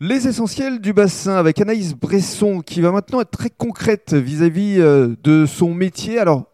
[0.00, 5.16] Les essentiels du bassin avec Anaïs Bresson qui va maintenant être très concrète vis-à-vis euh,
[5.24, 6.20] de son métier.
[6.20, 6.44] Alors,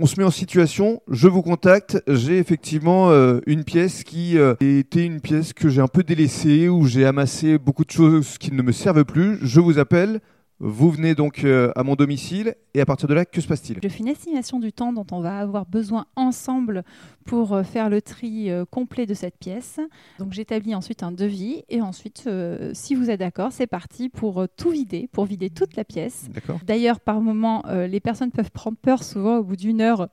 [0.00, 4.56] on se met en situation, je vous contacte, j'ai effectivement euh, une pièce qui euh,
[4.58, 8.52] était une pièce que j'ai un peu délaissée, où j'ai amassé beaucoup de choses qui
[8.52, 9.38] ne me servent plus.
[9.42, 10.18] Je vous appelle,
[10.60, 13.78] vous venez donc euh, à mon domicile et à partir de là, que se passe-t-il?
[13.82, 16.82] Je fais une estimation du temps dont on va avoir besoin ensemble
[17.24, 19.78] pour euh, faire le tri euh, complet de cette pièce.
[20.18, 22.28] Donc j'établis ensuite un devis et ensuite,
[22.72, 26.28] si vous êtes d'accord, c'est parti pour tout vider, pour vider toute la pièce.
[26.32, 26.58] D'accord.
[26.64, 30.08] D'ailleurs, par moment, les personnes peuvent prendre peur souvent au bout d'une heure.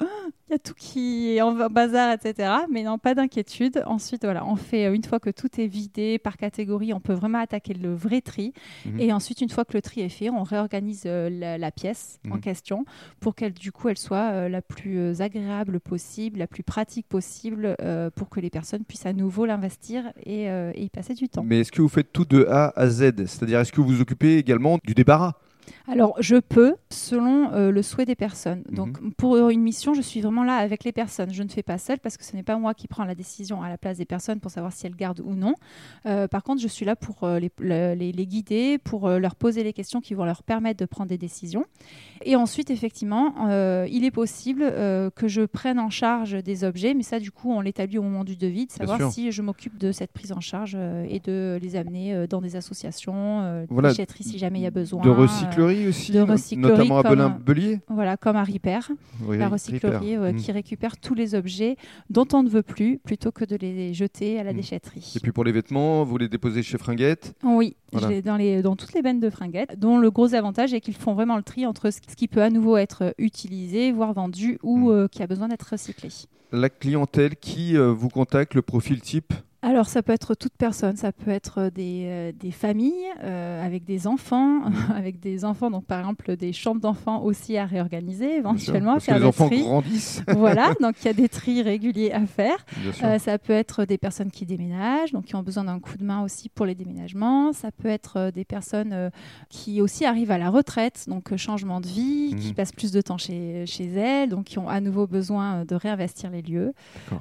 [0.63, 2.49] Tout qui est en bazar, etc.
[2.71, 3.83] Mais non, pas d'inquiétude.
[3.85, 7.13] Ensuite, voilà, on fait, euh, une fois que tout est vidé par catégorie, on peut
[7.13, 8.53] vraiment attaquer le vrai tri.
[8.85, 8.99] Mhm.
[8.99, 12.19] Et ensuite, une fois que le tri est fait, on réorganise euh, la, la pièce
[12.29, 12.41] en Mhm.
[12.41, 12.85] question
[13.19, 17.75] pour qu'elle, du coup, elle soit euh, la plus agréable possible, la plus pratique possible
[17.81, 21.43] euh, pour que les personnes puissent à nouveau l'investir et, et y passer du temps.
[21.43, 23.25] Mais est-ce que vous faites tout de A à Z?
[23.25, 25.33] C'est-à-dire, est-ce que vous vous occupez également du débarras?
[25.87, 28.63] Alors, je peux, selon euh, le souhait des personnes.
[28.69, 28.75] Mhm.
[28.75, 31.31] Donc, pour une mission, je suis vraiment là avec les personnes.
[31.33, 33.61] Je ne fais pas seule parce que ce n'est pas moi qui prends la décision
[33.61, 35.55] à la place des personnes pour savoir si elles gardent ou non.
[36.05, 39.35] Euh, par contre, je suis là pour euh, les, le- les- les guider, pour leur
[39.35, 41.65] poser les questions qui vont leur permettre de prendre des décisions.
[42.23, 43.33] Et ensuite, effectivement,
[43.87, 44.63] il est possible
[45.15, 48.23] que je prenne en charge des objets, mais ça, du coup, on l'établit au moment
[48.23, 50.75] du devis, de savoir si je m'occupe de cette prise en charge
[51.09, 53.93] et de les amener dans des associations, Voilà.
[53.93, 55.01] si jamais il y a besoin.
[55.03, 55.09] De
[55.63, 58.59] recyclerie aussi de recyclerie Notamment à comme- Belin-Belier voilà, comme à Oui,
[59.37, 59.47] la Ripper.
[59.47, 61.77] recyclerie qui récupère tous les objets
[62.09, 64.57] dont on ne veut plus plutôt que de les jeter à la Mhm.
[64.57, 65.13] déchetterie.
[65.15, 68.21] Et puis pour les vêtements, vous les déposez chez Fringuette Oui, Voilà.
[68.21, 71.13] dans, les, dans toutes les bennes de fringuettes, dont le gros avantage est qu'ils font
[71.13, 74.89] vraiment le tri entre ce qui peut à nouveau être utilisé, voire vendu, ou Mhm.
[74.89, 76.09] euh, qui a besoin d'être recyclé.
[76.51, 79.33] La clientèle qui euh, vous contacte, le profil type
[79.67, 83.83] Alors, ça peut être toute personne, ça peut être des, euh, des familles euh, avec
[83.83, 84.61] des enfants,
[84.95, 89.11] avec des enfants, donc par exemple des chambres d'enfants aussi à réorganiser éventuellement, Parce que
[89.11, 89.61] faire les le enfants tri.
[89.63, 90.21] grandissent.
[90.37, 92.63] voilà, donc il y a des tris réguliers à faire.
[93.03, 96.03] Euh, ça peut être des personnes qui déménagent, donc qui ont besoin d'un coup de
[96.03, 97.51] main aussi pour les déménagements.
[97.51, 99.09] Ça peut être euh, des personnes euh,
[99.49, 102.39] qui aussi arrivent à la retraite, donc euh, changement de vie, Mhm.
[102.39, 105.65] qui passent plus de temps chez, chez elles, donc qui ont à nouveau besoin euh,
[105.65, 106.73] de réinvestir les lieux.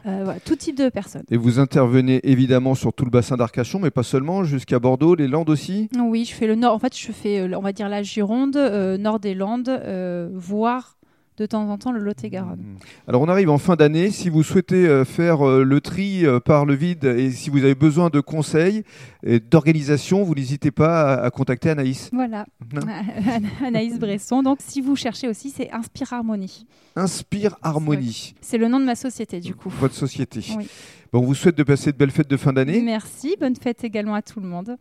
[0.07, 1.25] Euh, voilà, tout type de personnes.
[1.31, 5.29] Et vous intervenez évidemment sur tout le bassin d'Arcachon, mais pas seulement, jusqu'à Bordeaux, les
[5.29, 5.89] Landes aussi?
[5.97, 6.75] Oui, je fais le nord.
[6.75, 10.29] En fait, je fais, euh, on va dire la Gironde, euh, nord des Landes, euh,
[10.35, 10.99] voire
[11.37, 12.61] de temps en temps le Lot-et-Garonne.
[12.61, 12.77] Mhm.
[13.09, 14.11] Alors on arrive en fin d'année.
[14.11, 17.59] Si vous souhaitez euh, faire euh, le tri euh, par le vide et si vous
[17.59, 18.85] avez besoin de conseils
[19.25, 22.11] et d'organisation, vous n'hésitez pas à, contacter Anaïs.
[22.13, 22.47] Voilà.
[23.65, 24.43] Anaïs Bresson.
[24.43, 26.67] Donc, si vous cherchez aussi, c'est Inspire Harmonie.
[26.97, 29.69] Inspire Harmonie, C'est le nom de ma société, du coup.
[29.69, 30.45] votre société.
[30.57, 30.69] Oui.
[31.13, 32.81] Bon, on vous souhaite de passer de belles fêtes de fin d'année.
[32.83, 34.77] Merci, bonne fête également à tout le monde.